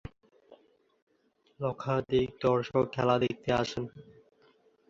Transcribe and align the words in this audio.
লক্ষাধিক 1.59 2.29
দর্শক 2.41 2.83
খেলা 2.95 3.15
দেখতে 3.19 3.49
আসেন। 3.53 3.83